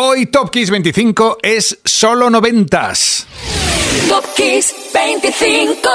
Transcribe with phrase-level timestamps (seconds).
[0.00, 3.26] Hoy Top Kiss 25 es solo noventas.
[4.08, 5.88] Top Kiss 25.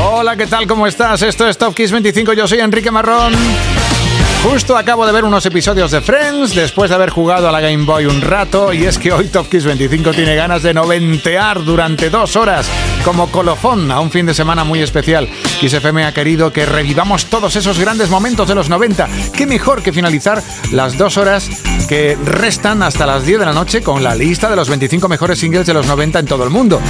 [0.00, 0.66] Hola, ¿qué tal?
[0.66, 1.20] ¿Cómo estás?
[1.20, 2.32] Esto es Top Kiss 25.
[2.32, 3.34] Yo soy Enrique Marrón.
[4.42, 7.84] Justo acabo de ver unos episodios de Friends después de haber jugado a la Game
[7.84, 12.08] Boy un rato y es que hoy Top Kiss 25 tiene ganas de noventear durante
[12.08, 12.68] dos horas
[13.04, 15.28] como colofón a un fin de semana muy especial.
[15.60, 19.08] Kiss ha querido que revivamos todos esos grandes momentos de los 90.
[19.36, 21.50] ¿Qué mejor que finalizar las dos horas
[21.88, 25.40] que restan hasta las 10 de la noche con la lista de los 25 mejores
[25.40, 26.80] singles de los 90 en todo el mundo?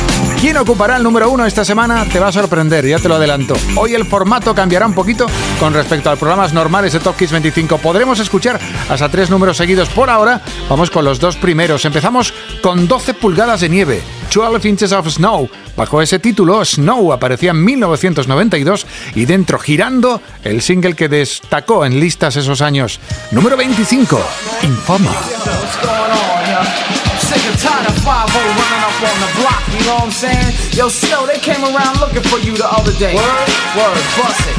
[0.41, 2.05] ¿Quién ocupará el número uno esta semana?
[2.05, 3.55] Te va a sorprender, ya te lo adelanto.
[3.74, 5.27] Hoy el formato cambiará un poquito
[5.59, 7.78] con respecto a programas normales de Top Kiss 25.
[7.78, 9.88] Podremos escuchar hasta tres números seguidos.
[9.88, 11.84] Por ahora, vamos con los dos primeros.
[11.84, 14.00] Empezamos con 12 pulgadas de nieve.
[14.33, 15.50] 12 Inches of Snow.
[15.77, 21.98] Bajo ese título, Snow aparecía en 1992 y dentro girando el single que destacó en
[21.98, 23.00] listas esos años.
[23.33, 24.20] Número 25,
[24.62, 25.11] Infama.
[27.39, 30.55] Sick and tired of 5 running up on the block, you know what I'm saying?
[30.75, 33.14] Yo, Snow, they came around looking for you the other day.
[33.14, 33.48] Word?
[33.78, 34.58] Word, bust it.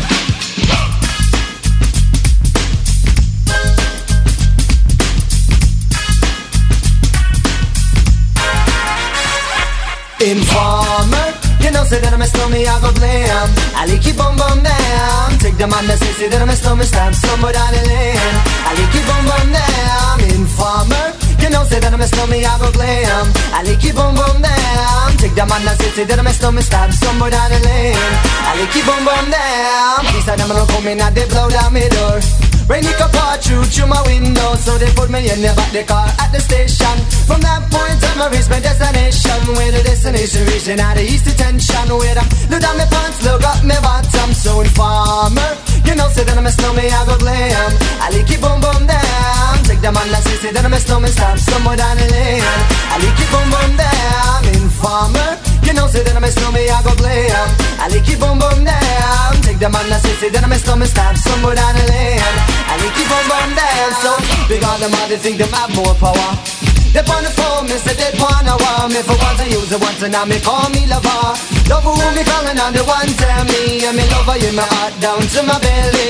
[10.21, 13.49] Informer, you know, say that I'm a stormy, I go blam.
[13.75, 15.37] I like you bum bum down.
[15.39, 18.35] Take the man that say, say that I'm a stormy, stamp somewhere down the lane.
[18.63, 20.19] I like you bum bum down.
[20.35, 23.25] Informer, you know, say that I'm a stormy, I go glam.
[23.53, 25.17] I like you bum bum down.
[25.17, 28.13] Take the man that say, say that I'm a stormy, stamp somewhere down the lane.
[28.47, 30.01] I like you down.
[30.13, 32.19] These are them gonna come in and they blow down my door.
[32.69, 35.73] Rain it could pour through through my window So they put me in the back
[35.73, 36.95] the car at the station
[37.25, 41.25] From that point on I reached my destination Where the destination reaching out the east
[41.25, 42.21] detention Where I
[42.53, 46.45] look down my pants, look up my bottom So informer, you know say that I'm
[46.45, 50.23] a snowman I go glam I like it boom boom down Take the man that
[50.23, 52.43] say say that I'm a snowman Stop somewhere down the lane
[52.91, 56.81] I like it boom boom down Informer you know, say that I'm a snowman, I
[56.81, 57.45] go glam.
[57.77, 59.37] I like it boom boom down.
[59.45, 62.17] Take the man that say, say that I'm a snowman, stop somewhere down the lane.
[62.17, 63.89] I like it boom boom down.
[64.01, 64.11] So
[64.49, 66.58] big on them, they think them have more power.
[66.93, 69.79] They on the phone, me say they wanna want me for once I use it
[69.79, 71.37] once and now me call me lover.
[71.69, 74.97] Love who me calling on the one tell me and me lover in my heart
[74.99, 76.09] down to my belly.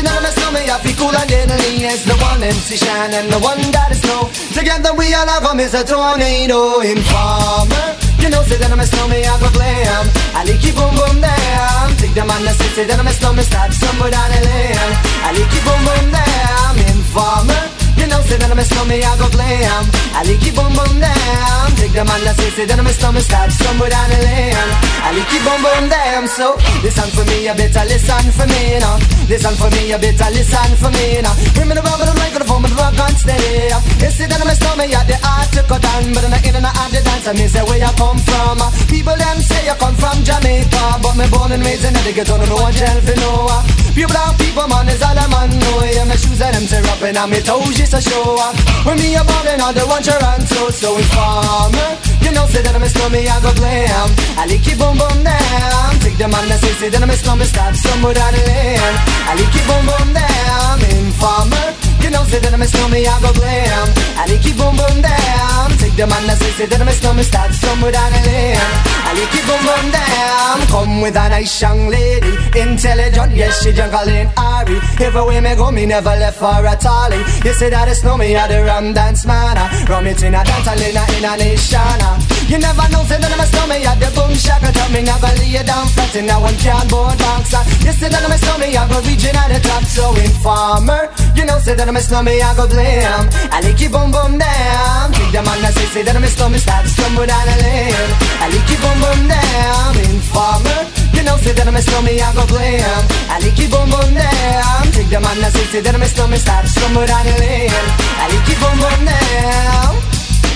[0.00, 1.84] And I'm a snowman, I feel cool and deadly.
[1.84, 4.32] It's the one MC Shan and the one that is snow.
[4.56, 8.00] Together we all have a tornado informer.
[8.16, 10.04] You know, say that I'm a snowman, I go glam.
[10.32, 11.96] I like you boom boom down.
[12.00, 14.92] Take the man that say, say that I'm a snowman, start somewhere down the lane.
[15.20, 16.74] I like you boom boom down.
[16.96, 17.69] Informer.
[18.10, 19.86] You know, say that I'm a snowman, I go glam.
[20.18, 21.66] I like you boom boom down.
[21.78, 24.70] Take the man that say, say that I'm a snowman, start somewhere down the lane.
[25.06, 26.26] I like you boom boom down.
[26.26, 28.98] So listen for me, you better listen for me now.
[29.30, 31.38] Listen for me, you better listen for me now.
[31.54, 33.70] Bring me the rubber, the microphone, but the rock on steady.
[33.70, 36.42] You say that I'm a snowman, yeah, the art to cut down, but I'm not
[36.42, 37.30] in and out the dance.
[37.30, 38.58] And me say where you come from.
[38.90, 42.42] People them say you come from Jamaica, but me born and raised in the ghetto,
[42.42, 43.54] no one tell for no.
[43.94, 45.78] Pure brown people, man, is all a man know.
[45.86, 48.36] Yeah, my shoes and them tear up and on me toes just a show.
[48.84, 51.90] When me a ballin', all the one Toronto, so informer.
[52.24, 54.08] You know, say that I'm a snowman, I go glam.
[54.40, 55.90] I like it boom boom down.
[56.00, 58.96] Take the man that say, say that I'm a snowman, start somewhere down the lane.
[59.28, 60.76] I like it boom boom down.
[60.96, 61.89] Informer.
[62.02, 63.88] You know, say that I'm a snowman, I go glam.
[64.16, 65.68] I like it boom boom down.
[65.78, 68.56] Take the man that say, say that I'm a snowman, start somewhere down the lane.
[68.56, 70.56] I like it boom boom down.
[70.72, 74.78] Come with a nice young lady, intelligent, yes she jungle in Ari.
[75.00, 77.20] Everywhere me go, me never left for a tally.
[77.44, 79.56] You say that it's snowman, I the rum dance man.
[79.58, 79.68] Ah.
[79.88, 81.78] Rum it in a dance, I in a, a nation.
[81.80, 82.39] Ah.
[82.50, 84.74] You never know, say that I'm a snowman, I the boom shaka.
[84.74, 87.54] Tell me never lay you down flat in a one cardboard box.
[87.54, 87.62] Ah.
[87.86, 91.14] You say that I'm a snowman, I go region at the top, so informer.
[91.38, 93.30] You know, say that I'm a snowman, I go glam.
[93.54, 95.14] I like it boom boom down.
[95.14, 98.10] Take the man that say, say that I'm a start to stumble down the lane.
[98.42, 99.94] I like it boom boom down.
[100.10, 100.80] Informer.
[101.14, 103.02] You know, say that I'm a snowman, I go glam.
[103.30, 104.90] I like it boom boom down.
[104.90, 107.70] Take the man that say, say that I'm a start to stumble down the lane.
[108.18, 110.09] I like it boom boom down.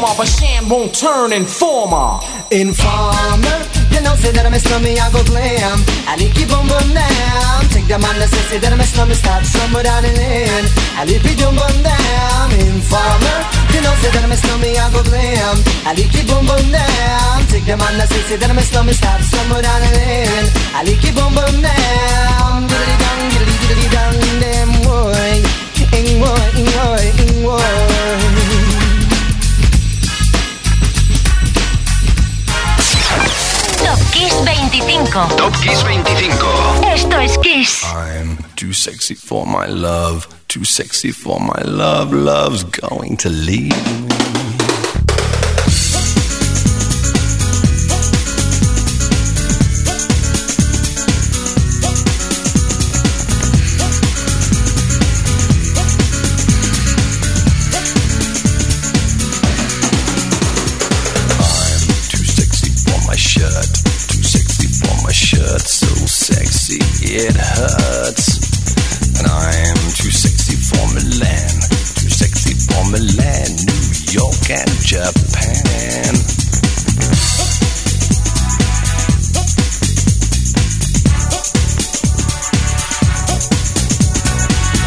[0.00, 0.70] in in and of my gap.
[0.70, 2.20] won't turn informer.
[2.50, 3.58] Informer,
[3.92, 5.78] you know, say that I'm a slummy, I go glam.
[6.08, 7.60] I like you boom boom down.
[7.70, 10.66] Take the man that say that I'm a slummy, start somewhere down in lane.
[10.96, 12.48] I like you boom boom down.
[12.64, 13.38] Informer,
[13.76, 15.56] you know, say that I'm a slummy, I go glam.
[15.84, 17.36] I like you boom boom down.
[17.52, 20.46] Take the man that say that I'm a slummy, start somewhere down in lane.
[20.72, 22.66] I like you boom boom down.
[22.66, 25.34] Diddly dong, diddly diddly dong, them boy.
[25.92, 28.29] Ing boy, ing boy, ing boy.
[34.44, 35.36] 25.
[35.36, 36.84] Top Kiss 25.
[36.84, 37.84] Esto es Kiss.
[37.84, 42.12] I'm too sexy for my love, too sexy for my love.
[42.12, 43.76] Love's going to leave
[44.08, 44.49] me.
[67.12, 68.38] It hurts.
[69.18, 71.54] And I'm too sexy for Milan,
[71.98, 73.82] too sexy for Milan, New
[74.14, 76.14] York and Japan.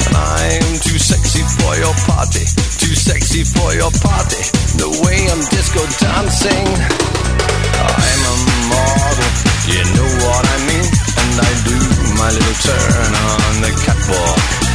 [0.07, 2.47] And I'm too sexy for your party,
[2.79, 4.43] too sexy for your party.
[4.79, 6.71] The way I'm disco dancing.
[7.83, 8.35] I'm a
[8.71, 9.29] model,
[9.67, 10.42] you know what
[12.23, 14.72] my little turn on the catwalk.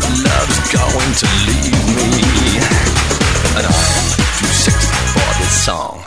[0.00, 0.48] My love.
[0.50, 1.72] Love's going to leave
[2.16, 2.60] me.
[3.56, 3.94] And I'm
[4.38, 6.04] too sexy for this song.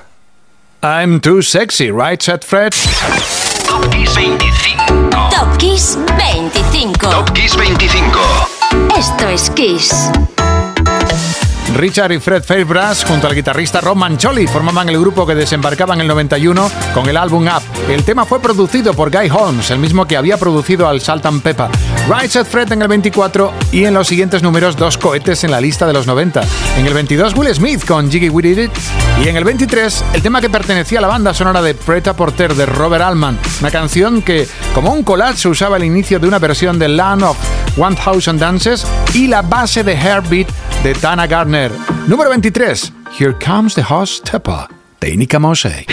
[0.82, 2.74] I'm too sexy, right, said Fred?
[2.74, 5.10] Top Kiss 25.
[5.32, 7.00] Top Kiss 25.
[7.00, 8.98] Top Kiss 25.
[8.98, 10.43] Esto es Kiss.
[11.76, 16.02] Richard y Fred Fairbrass, junto al guitarrista Rob Mancholi, formaban el grupo que desembarcaba en
[16.02, 17.64] el 91 con el álbum Up.
[17.90, 21.42] El tema fue producido por Guy Holmes, el mismo que había producido al Salt and
[21.42, 21.68] Pepper.
[22.08, 25.62] Right Said Fred en el 24 y en los siguientes números dos cohetes en la
[25.62, 26.42] lista de los 90.
[26.78, 28.72] En el 22 Will Smith con Jiggy We Did It
[29.24, 32.56] y en el 23 el tema que pertenecía a la banda sonora de Preta Porter
[32.56, 36.78] de Robert Altman, una canción que como un collage usaba el inicio de una versión
[36.78, 37.38] de Land of
[37.76, 40.48] 1000 Dances y la base de Heartbeat
[40.84, 41.72] de Taana Gardner.
[42.08, 44.68] Número 23, Here Comes the Hotstepper
[45.00, 45.86] de Ini Kamoze.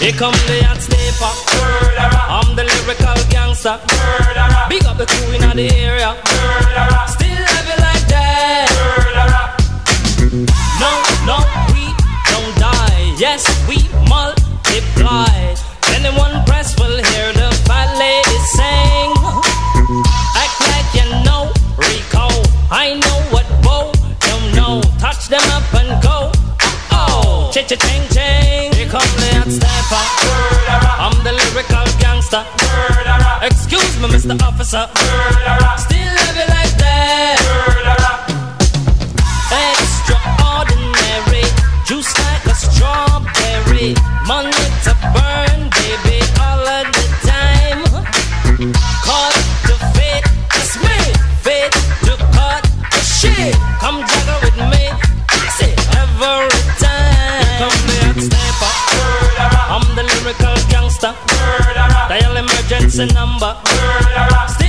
[0.00, 1.89] Here come the hot stepper.
[2.50, 3.78] I'm the lyrical gangster.
[4.68, 6.18] Big up the crew in the area.
[7.06, 8.66] Still have it like that.
[10.82, 10.90] No,
[11.30, 11.38] no,
[11.70, 11.86] we
[12.26, 13.14] don't die.
[13.22, 13.78] Yes, we
[14.10, 15.30] multiply.
[15.94, 19.14] Anyone press will hear the fat lady sing.
[20.34, 22.26] Act like you know Rico.
[22.66, 23.92] I know what Bo
[24.26, 24.82] don't know.
[24.98, 26.32] Touch them up and go.
[26.90, 28.88] Oh, cha cha ching ching.
[28.90, 30.29] come the hot stepper.
[32.30, 33.46] Lyrical gangster.
[33.46, 34.40] Excuse me, Mr.
[34.42, 34.88] Officer.
[34.94, 35.76] Murderer.
[35.78, 37.36] Still love you like that.
[37.66, 38.16] Murderer.
[39.66, 41.44] Extraordinary,
[41.84, 43.94] juice like a strawberry.
[44.26, 44.59] Money
[62.10, 63.56] Dial emergency number.
[64.48, 64.59] Still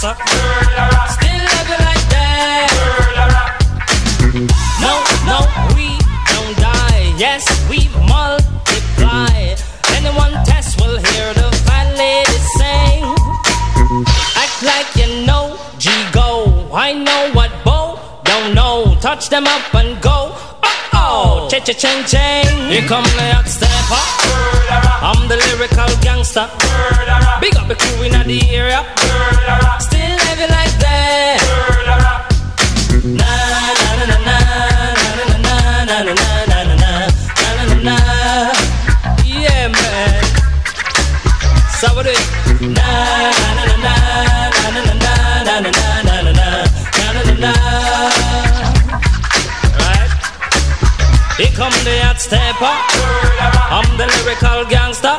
[0.00, 0.14] Officer.
[1.14, 2.70] Still love you like that.
[4.78, 4.94] No,
[5.26, 5.38] no,
[5.74, 5.98] we
[6.30, 7.14] don't die.
[7.18, 9.56] Yes, we multiply.
[9.96, 13.02] Anyone test will hear the fat lady sing.
[14.36, 16.70] Act like you know, G go.
[16.72, 18.96] I know what Bo don't know.
[19.00, 20.07] Touch them up and go.
[21.48, 22.68] Cha cha ching ching.
[22.68, 24.04] Here come the hot stepper.
[25.00, 26.46] I'm the lyrical gangster.
[27.40, 28.84] Big up the crew in the area.
[29.80, 30.07] Still
[52.58, 52.74] stepper.
[53.70, 55.16] I'm the lyrical gangster.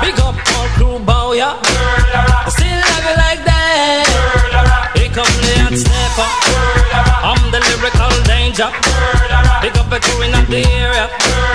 [0.00, 1.58] Big up all crew bow ya.
[2.48, 4.06] Still love you like that.
[4.96, 6.28] Here come the hot stepper.
[7.28, 8.70] I'm the lyrical danger.
[9.62, 11.53] Big up the crew in the area.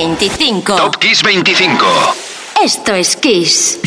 [0.00, 0.64] 25.
[0.64, 2.56] Top Kiss 25.
[2.64, 3.78] Esto es Kiss.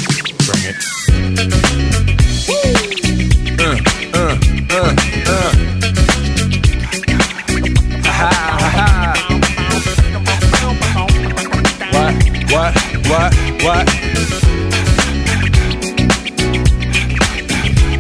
[11.89, 12.13] What?
[12.51, 12.75] What?
[13.09, 13.33] What?
[13.63, 13.89] What?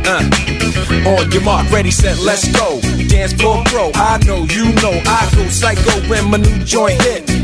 [0.05, 0.43] Uh.
[1.09, 2.79] On your mark, ready, set, let's go.
[3.09, 7.22] Dance floor pro, I know, you know, I go psycho when my new joint hit.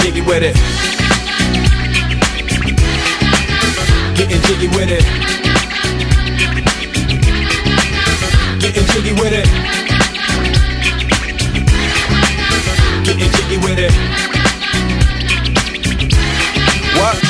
[0.00, 0.56] Jiggy with it.
[4.16, 5.04] Getting jiggy with it.
[8.60, 9.46] Getting jiggy with it.
[13.04, 13.92] Getting jiggy with it.
[16.96, 17.29] What?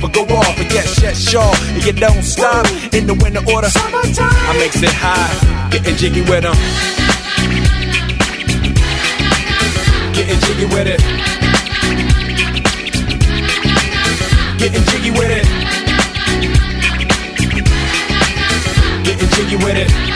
[0.00, 0.56] but go off.
[0.56, 1.54] But yes, yes, sure.
[1.74, 3.70] And you don't stop in the winter order.
[3.70, 4.30] Summertime.
[4.30, 6.56] I makes it high, getting jiggy with them.
[10.14, 11.00] Getting jiggy with it.
[14.58, 15.46] Getting jiggy with it.
[19.04, 20.09] Getting jiggy with it.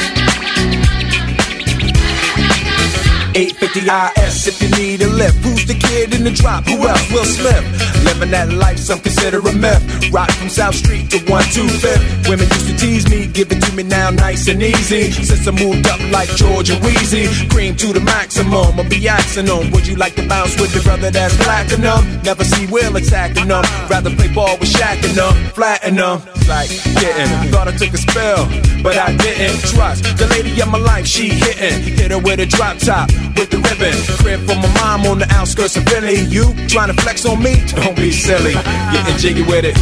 [3.34, 5.36] 850 IS if you need a lift.
[5.44, 6.64] Who's the kid in the drop?
[6.64, 7.02] Who else?
[7.10, 7.64] Will Smith.
[8.04, 9.82] Living that life, some consider a myth.
[10.12, 12.28] Rock from South Street to 125th.
[12.28, 15.10] Women used to tease me, give it to me now nice and easy.
[15.10, 18.78] Since I moved up like George and Weezy, cream to the maximum.
[18.78, 22.22] I'll be asking them, would you like to bounce with your brother that's platinum?
[22.22, 23.64] Never see Will attacking them.
[23.90, 26.22] Rather play ball with Shaq and them, flatten them.
[26.46, 26.68] Like
[27.00, 28.44] getting, thought I took a spell,
[28.82, 29.60] but I didn't.
[29.72, 31.96] Trust the lady of my life, she hitting.
[31.96, 33.94] Hit her with a drop top, with the ribbon.
[34.20, 36.20] Crib for my mom on the outskirts of Philly.
[36.20, 37.64] You trying to flex on me?
[37.68, 38.52] Don't be silly.
[38.52, 39.74] Getting jiggy with it.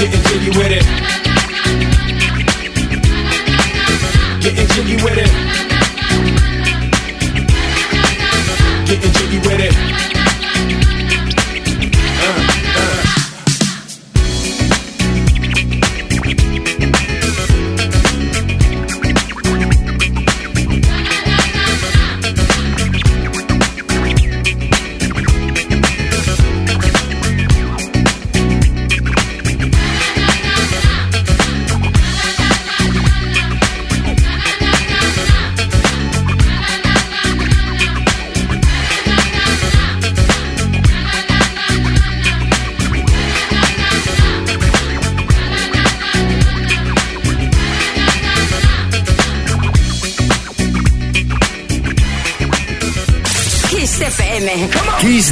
[0.00, 0.84] Getting jiggy with it.
[4.40, 5.43] Getting jiggy with it.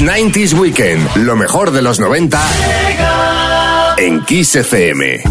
[0.05, 1.17] 90s Weekend.
[1.17, 2.41] Lo mejor de los 90
[3.99, 5.23] en Kiss FM.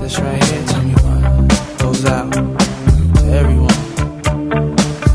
[0.00, 3.66] This right here, tell me why, goes out to everyone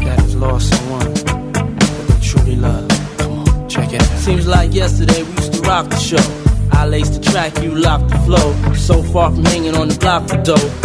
[0.06, 2.88] that has lost someone that they truly love.
[3.18, 4.02] Come on, check it.
[4.18, 6.24] Seems like yesterday we used to rock the show.
[6.72, 8.74] I laced the track, you locked the flow.
[8.74, 10.85] So far from hanging on the block for dough.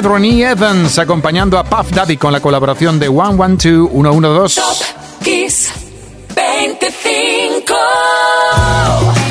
[0.00, 4.60] Ronnie Evans acompañando a Puff Daddy con la colaboración de 112 112.
[5.22, 5.72] Kiss
[6.34, 7.74] 25.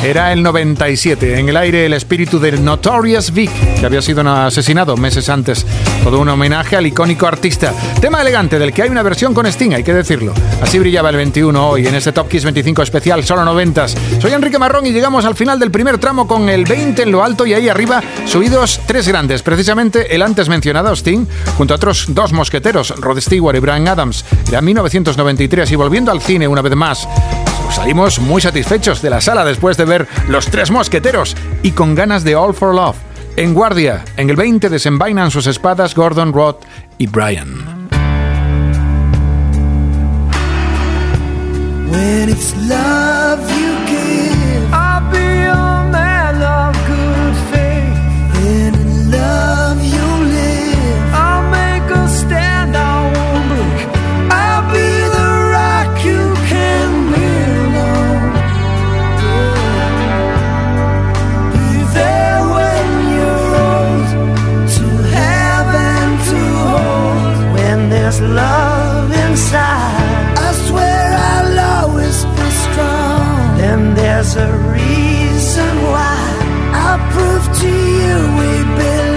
[0.02, 1.38] Era el 97.
[1.38, 5.66] En el aire el espíritu del Notorious Vic, que había sido asesinado meses antes.
[6.06, 7.74] Todo un homenaje al icónico artista.
[8.00, 10.32] Tema elegante del que hay una versión con Sting, hay que decirlo.
[10.62, 13.96] Así brillaba el 21 hoy en este Top Kiss 25 especial, solo noventas.
[14.20, 17.24] Soy Enrique Marrón y llegamos al final del primer tramo con el 20 en lo
[17.24, 19.42] alto y ahí arriba subidos tres grandes.
[19.42, 21.26] Precisamente el antes mencionado Sting,
[21.58, 24.24] junto a otros dos mosqueteros, Rod Stewart y Brian Adams.
[24.48, 27.08] Era 1993 y volviendo al cine una vez más.
[27.72, 32.22] Salimos muy satisfechos de la sala después de ver Los Tres Mosqueteros y con ganas
[32.22, 33.05] de All for Love.
[33.38, 36.56] En guardia, en el 20 desenvainan sus espadas Gordon, Rod
[36.96, 37.88] y Brian.
[41.90, 45.75] When it's love you give, I'll be a
[68.06, 73.58] there's love inside, I swear I'll always be strong.
[73.58, 76.18] Then there's a reason why
[76.84, 79.15] I'll prove to you we belong.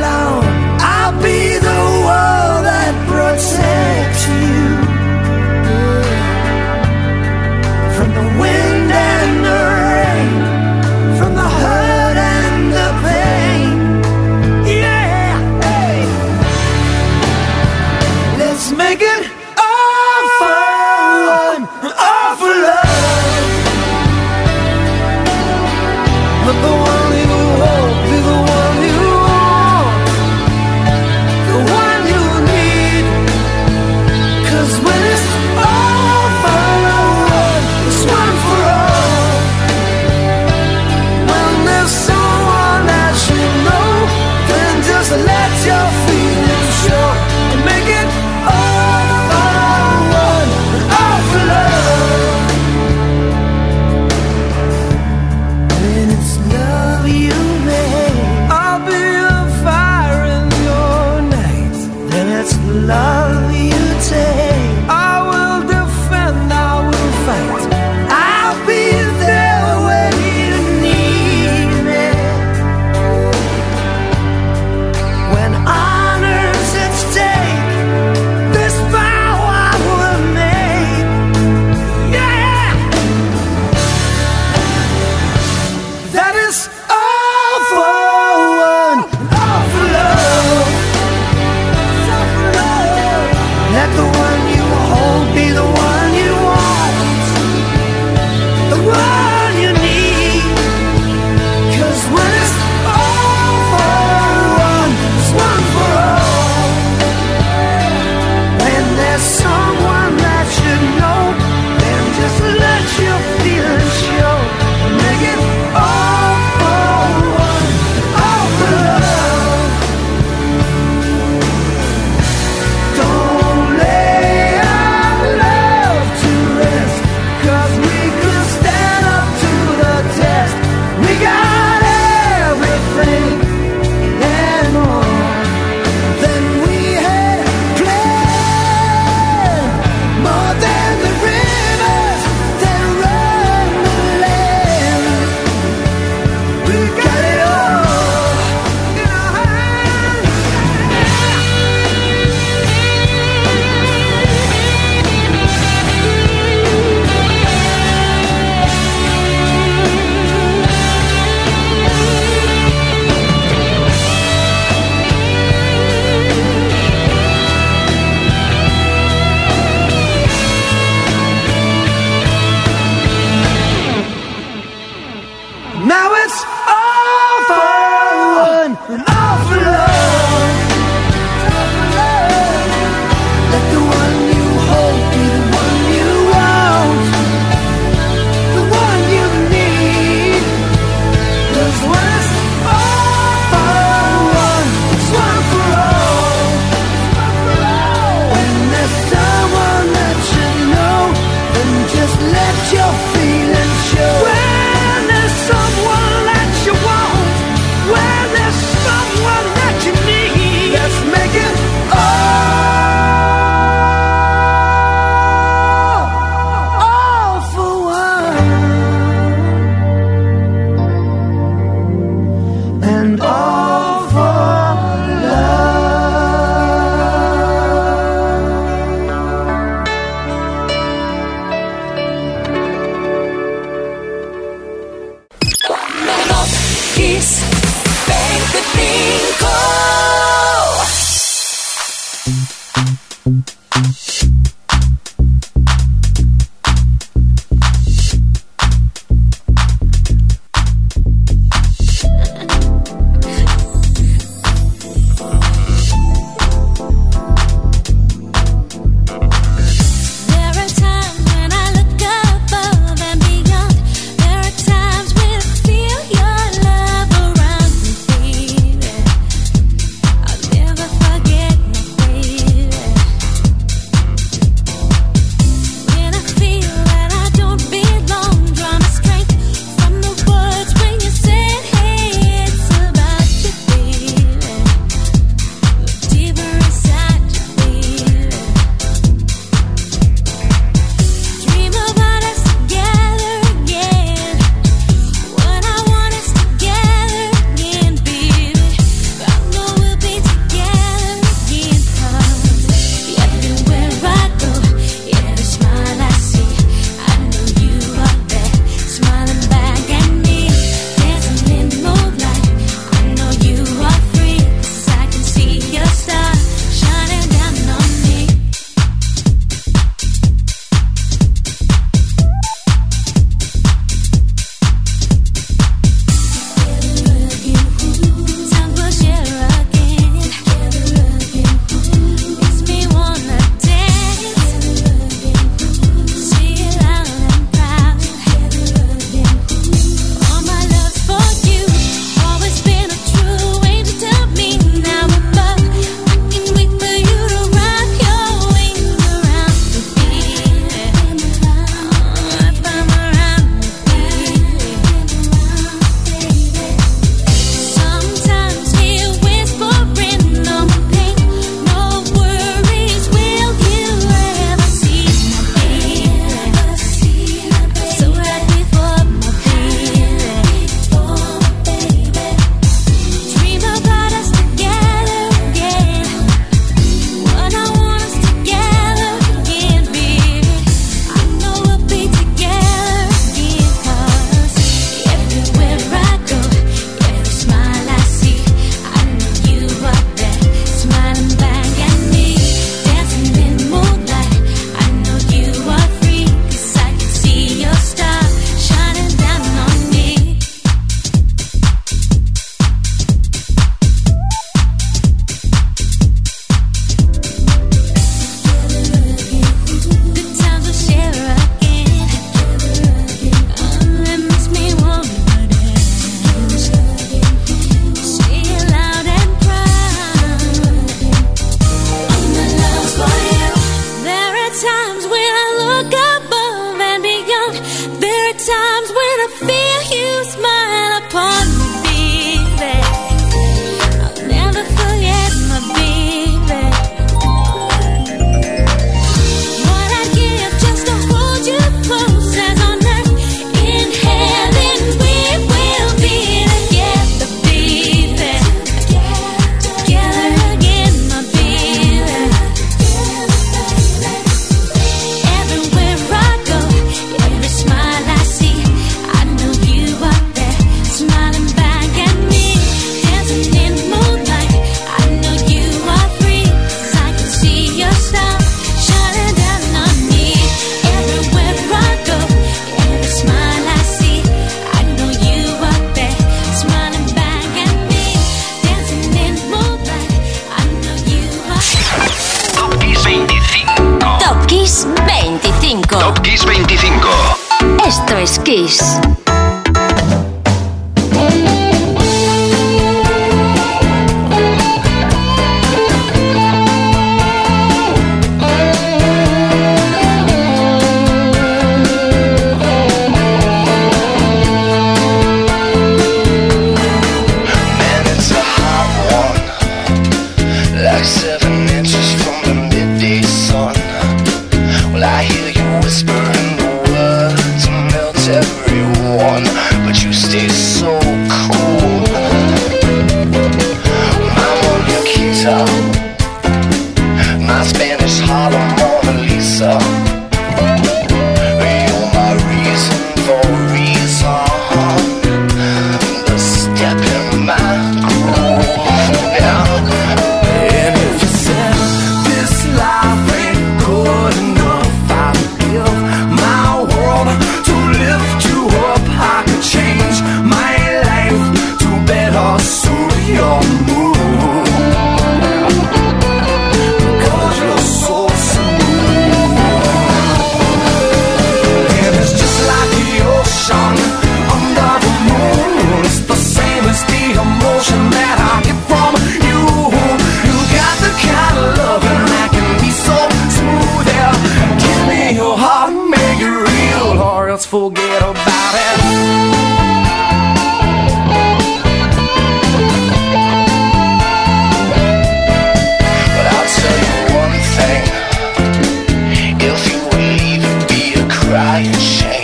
[592.00, 592.39] shame.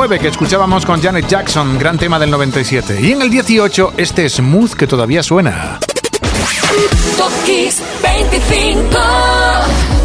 [0.00, 3.00] 9 que escuchábamos con Janet Jackson, gran tema del 97.
[3.02, 5.78] Y en el 18 este smooth que todavía suena.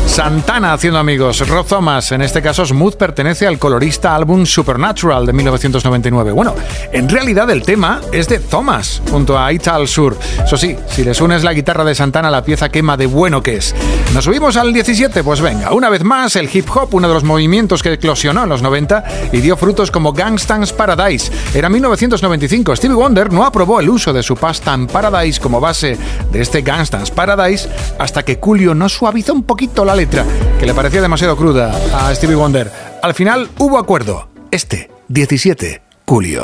[0.06, 1.46] Santana haciendo amigos.
[1.48, 6.32] Rob Thomas, en este caso Smooth, pertenece al colorista álbum Supernatural de 1999.
[6.32, 6.56] Bueno,
[6.94, 10.18] en realidad el tema es de Thomas, junto a Ital Sur.
[10.44, 13.58] Eso sí, si les unes la guitarra de Santana, la pieza quema de bueno que
[13.58, 13.76] es.
[14.14, 15.24] ¿Nos subimos al 17?
[15.24, 18.50] Pues venga, una vez más, el hip hop, uno de los movimientos que eclosionó en
[18.50, 19.04] los 90
[19.34, 21.32] y dio frutos como Gangsta's Paradise.
[21.54, 22.76] Era 1995.
[22.76, 25.98] Stevie Wonder no aprobó el uso de su pasta en Paradise como base
[26.32, 27.68] de este Gangsta's Paradise
[28.00, 30.26] hasta que Coolio no suavizó un poquito la letra,
[30.60, 32.72] que le parecía demasiado cruda a Stevie Wonder.
[33.02, 34.30] Al final hubo acuerdo.
[34.52, 36.44] Este, 17, Coolio.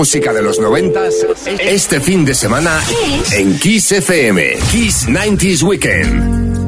[0.00, 1.08] Música de los 90
[1.58, 2.80] este fin de semana
[3.32, 4.56] en Kiss FM.
[4.70, 6.59] Kiss 90s Weekend.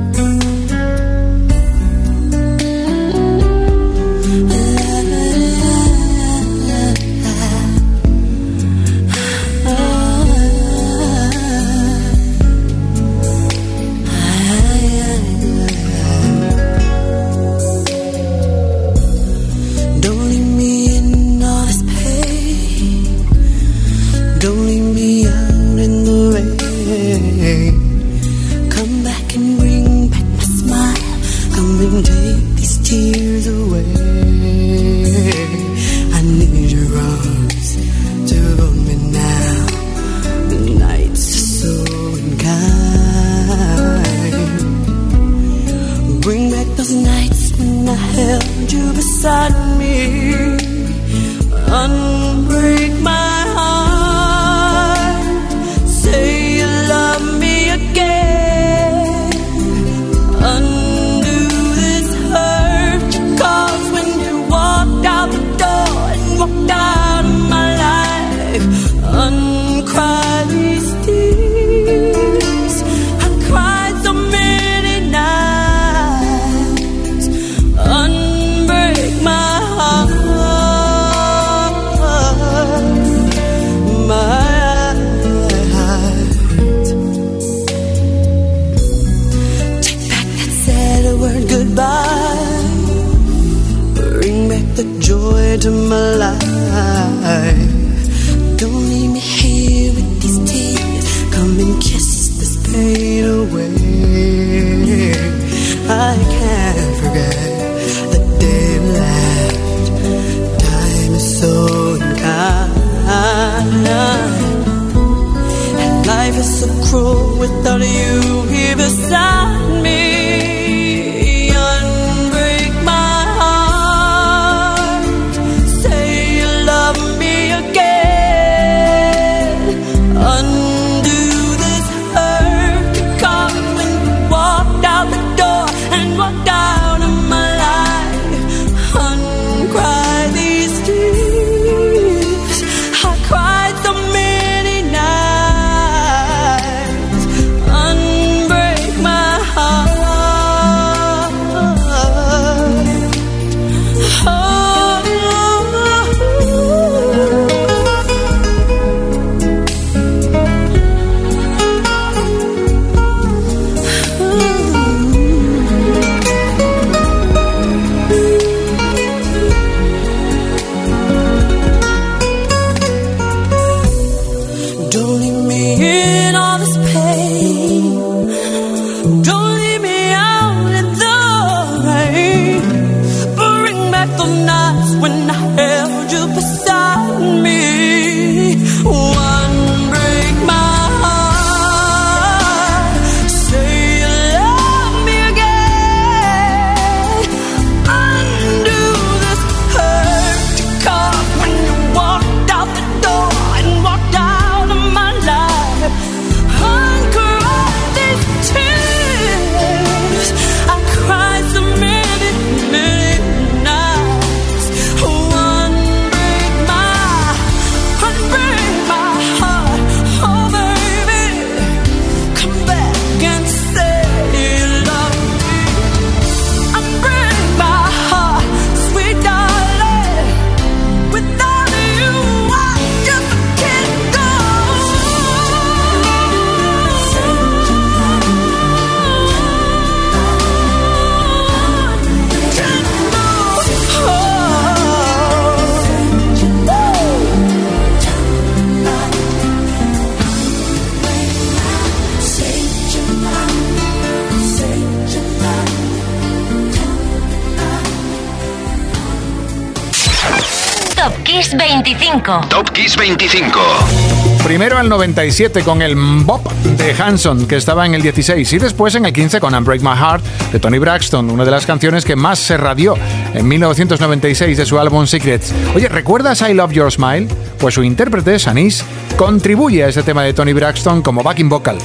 [263.16, 264.21] 25.
[264.52, 268.94] Primero al 97 con el Bop de Hanson, que estaba en el 16, y después
[268.94, 270.22] en el 15 con Unbreak My Heart
[270.52, 272.94] de Tony Braxton, una de las canciones que más se radió
[273.32, 275.54] en 1996 de su álbum Secrets.
[275.74, 277.28] Oye, ¿recuerdas I Love Your Smile?
[277.58, 278.84] Pues su intérprete, Sanis,
[279.16, 281.78] contribuye a este tema de Tony Braxton como backing vocal.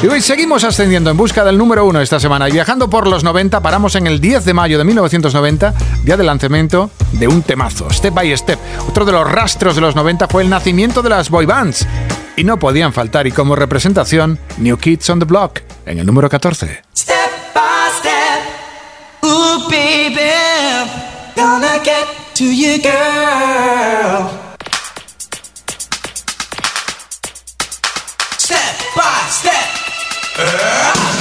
[0.00, 3.24] Y hoy seguimos ascendiendo en busca del número uno esta semana y viajando por los
[3.24, 7.90] 90, paramos en el 10 de mayo de 1990, día del lanzamiento de un temazo,
[7.90, 8.60] Step by Step.
[8.88, 11.84] Otro de los rastros de los 90 fue el nacimiento de las boy bands.
[12.36, 16.28] Y no podían faltar, y como representación, New Kids on the Block, en el número
[16.28, 16.82] 14.
[16.96, 17.16] Step
[17.54, 17.62] by
[17.98, 20.30] step, ooh baby,
[21.36, 24.30] gonna get to you, girl.
[28.38, 29.52] Step by step.
[30.34, 31.11] Step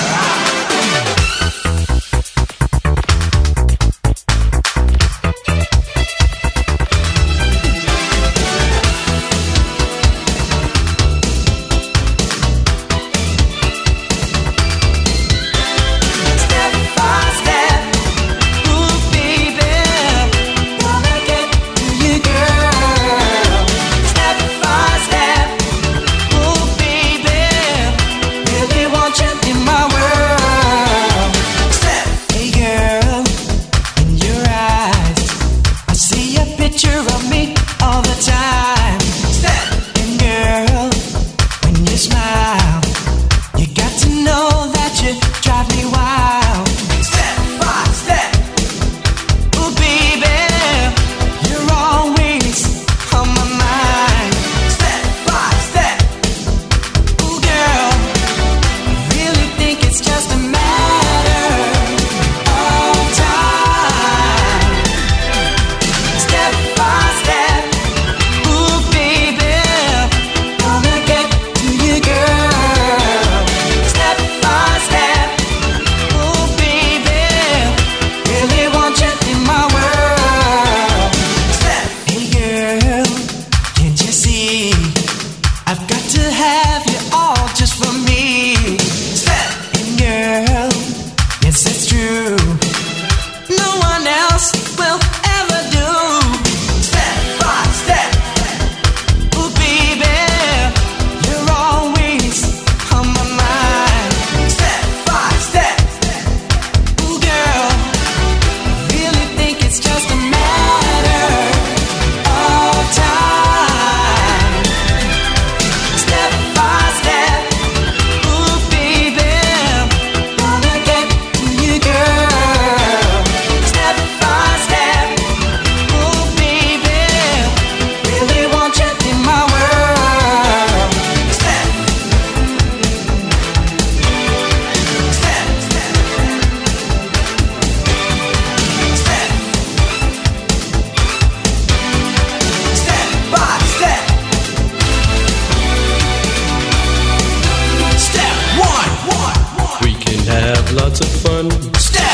[151.44, 151.74] one.
[151.76, 152.11] Step.